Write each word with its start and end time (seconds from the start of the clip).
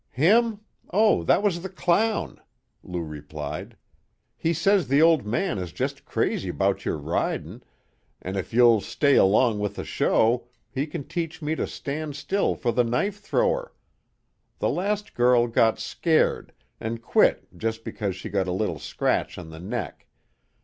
"Him? 0.13 0.61
Oh, 0.89 1.21
that 1.25 1.43
was 1.43 1.61
the 1.61 1.69
clown," 1.69 2.41
Lou 2.81 3.03
replied. 3.03 3.77
"He 4.35 4.51
says 4.51 4.87
the 4.87 4.99
old 4.99 5.27
man 5.27 5.59
is 5.59 5.71
just 5.71 6.05
crazy 6.05 6.49
'bout 6.49 6.85
your 6.85 6.97
ridin', 6.97 7.61
an' 8.19 8.35
if 8.35 8.51
you'll 8.51 8.81
stay 8.81 9.15
along 9.15 9.59
with 9.59 9.75
the 9.75 9.85
show 9.85 10.47
he 10.71 10.87
can 10.87 11.03
teach 11.03 11.39
me 11.39 11.53
to 11.53 11.67
stand 11.67 12.15
still 12.15 12.55
for 12.55 12.71
the 12.71 12.83
knife 12.83 13.19
thrower; 13.19 13.73
the 14.57 14.69
last 14.69 15.13
girl 15.13 15.45
got 15.45 15.77
scared, 15.77 16.51
an' 16.79 16.97
quit 16.97 17.47
just 17.55 17.83
because 17.83 18.15
she 18.15 18.27
got 18.27 18.47
a 18.47 18.51
little 18.51 18.79
scratch 18.79 19.37
on 19.37 19.51
the 19.51 19.59
neck. 19.59 20.07